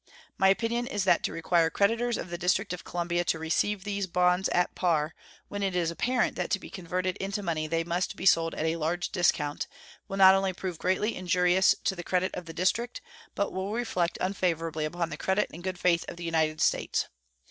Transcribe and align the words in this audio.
My 0.35 0.47
opinion 0.47 0.87
is 0.87 1.03
that 1.03 1.21
to 1.25 1.31
require 1.31 1.69
creditors 1.69 2.17
of 2.17 2.31
the 2.31 2.37
District 2.39 2.73
of 2.73 2.83
Columbia 2.83 3.23
to 3.25 3.37
receive 3.37 3.83
these 3.83 4.07
bonds 4.07 4.49
at 4.49 4.73
par 4.73 5.13
when 5.47 5.61
it 5.61 5.75
is 5.75 5.91
apparent 5.91 6.35
that 6.37 6.49
to 6.49 6.59
be 6.59 6.71
converted 6.71 7.17
into 7.17 7.43
money 7.43 7.67
they 7.67 7.83
must 7.83 8.15
be 8.15 8.25
sold 8.25 8.55
at 8.55 8.65
a 8.65 8.77
large 8.77 9.09
discount 9.11 9.67
will 10.07 10.17
not 10.17 10.33
only 10.33 10.53
prove 10.53 10.79
greatly 10.79 11.15
injurious 11.15 11.75
to 11.83 11.95
the 11.95 12.01
credit 12.03 12.33
of 12.33 12.45
the 12.47 12.51
District, 12.53 12.99
but 13.35 13.53
will 13.53 13.73
reflect 13.73 14.17
unfavorably 14.21 14.85
upon 14.85 15.11
the 15.11 15.17
credit 15.17 15.51
and 15.53 15.63
good 15.63 15.77
faith 15.77 16.03
of 16.07 16.17
the 16.17 16.23
United 16.25 16.61
States. 16.61 17.05